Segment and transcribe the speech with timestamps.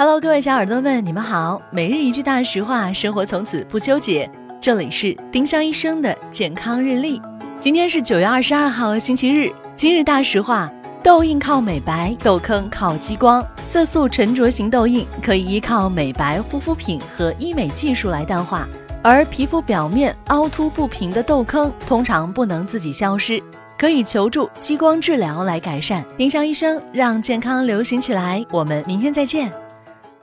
[0.00, 1.60] Hello，各位小耳朵们，你们好。
[1.70, 4.26] 每日一句大实话，生活从此不纠结。
[4.58, 7.20] 这里是丁香医生的健康日历。
[7.58, 9.52] 今天是九月二十二号，星期日。
[9.74, 13.46] 今日大实话：痘印靠美白，痘坑靠激光。
[13.62, 18.66] 色素沉着型痘印可以依靠美白护肤品和医美技术来淡化，
[19.02, 23.38] 而皮肤表面凹凸不平的痘坑通常不能自己消失，
[23.76, 26.02] 可以求助激光治疗来改善。
[26.16, 28.42] 丁香医生让健康流行起来。
[28.50, 29.52] 我们明天再见。